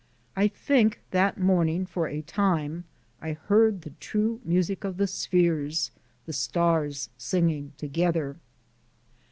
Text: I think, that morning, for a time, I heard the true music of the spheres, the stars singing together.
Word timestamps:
I 0.35 0.47
think, 0.47 0.99
that 1.11 1.37
morning, 1.39 1.85
for 1.85 2.07
a 2.07 2.23
time, 2.23 2.85
I 3.21 3.33
heard 3.33 3.83
the 3.83 3.91
true 3.99 4.41
music 4.43 4.83
of 4.83 4.97
the 4.97 5.05
spheres, 5.05 5.91
the 6.25 6.33
stars 6.33 7.09
singing 7.19 7.73
together. 7.77 8.37